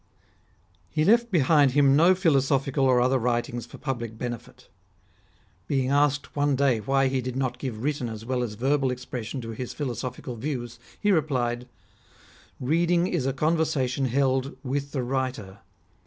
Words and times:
He 0.89 1.05
left 1.05 1.29
behind 1.29 1.73
him 1.73 1.95
no 1.95 2.15
philosophical 2.15 2.85
or 2.85 2.99
other 2.99 3.19
writings 3.19 3.67
for 3.67 3.77
public 3.77 4.17
benefit. 4.17 4.67
Being 5.67 5.89
asked 5.91 6.35
one 6.35 6.55
day 6.55 6.79
why 6.79 7.07
he 7.07 7.21
did 7.21 7.35
not 7.35 7.59
give 7.59 7.83
written 7.83 8.09
as 8.09 8.25
well 8.25 8.41
as 8.41 8.55
verbal 8.55 8.89
expression 8.89 9.41
to 9.41 9.51
his 9.51 9.73
philo 9.75 9.93
sophical 9.93 10.35
views, 10.39 10.79
he 10.99 11.11
replied:" 11.11 11.67
Keading 12.67 13.05
is 13.11 13.27
a 13.27 13.31
conversation 13.33 14.05
held 14.05 14.57
with 14.63 14.91
the 14.91 15.03
writer. 15.03 15.59